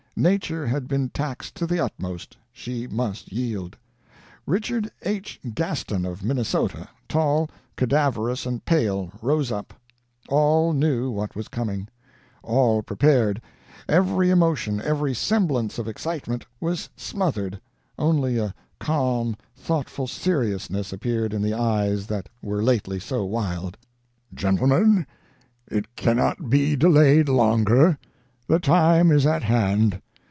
Nature 0.13 0.67
had 0.67 0.89
been 0.89 1.09
taxed 1.09 1.55
to 1.55 1.65
the 1.65 1.79
utmost 1.79 2.35
she 2.51 2.85
must 2.85 3.31
yield. 3.31 3.77
RICHARD 4.45 4.91
H. 5.03 5.39
GASTON 5.55 6.05
of 6.05 6.21
Minnesota, 6.21 6.89
tall, 7.07 7.49
cadaverous, 7.77 8.45
and 8.45 8.63
pale, 8.63 9.11
rose 9.21 9.53
up. 9.53 9.73
All 10.27 10.73
knew 10.73 11.09
what 11.09 11.35
was 11.35 11.47
coming. 11.47 11.87
All 12.43 12.83
prepared 12.83 13.41
every 13.87 14.29
emotion, 14.29 14.81
every 14.81 15.13
semblance 15.15 15.79
of 15.79 15.87
excitement 15.87 16.45
was 16.59 16.89
smothered 16.97 17.59
only 17.97 18.37
a 18.37 18.53
calm, 18.79 19.35
thoughtful 19.55 20.07
seriousness 20.07 20.91
appeared 20.91 21.33
in 21.33 21.41
the 21.41 21.53
eyes 21.53 22.05
that 22.07 22.27
were 22.43 22.61
lately 22.61 22.99
so 22.99 23.23
wild. 23.23 23.75
"'Gentlemen: 24.35 25.07
It 25.67 25.95
cannot 25.95 26.49
be 26.49 26.75
delayed 26.75 27.27
longer! 27.29 27.97
The 28.47 28.59
time 28.59 29.11
is 29.11 29.25
at 29.25 29.43
hand! 29.43 29.99